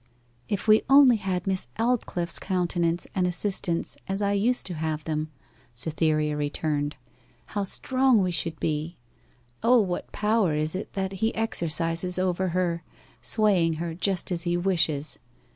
'If 0.49 0.67
we 0.67 0.81
only 0.89 1.17
had 1.17 1.45
Miss 1.45 1.67
Aldclyffe's 1.77 2.39
countenance 2.39 3.05
and 3.13 3.27
assistance 3.27 3.97
as 4.07 4.19
I 4.19 4.31
used 4.31 4.65
to 4.65 4.73
have 4.73 5.03
them,' 5.03 5.29
Cytherea 5.75 6.35
returned, 6.35 6.95
'how 7.45 7.65
strong 7.65 8.23
we 8.23 8.31
should 8.31 8.59
be! 8.59 8.97
O, 9.61 9.79
what 9.79 10.11
power 10.11 10.55
is 10.55 10.73
it 10.73 10.91
that 10.93 11.11
he 11.21 11.35
exercises 11.35 12.17
over 12.17 12.47
her, 12.47 12.81
swaying 13.21 13.73
her 13.73 13.93
just 13.93 14.31
as 14.31 14.41
he 14.41 14.57
wishes! 14.57 15.19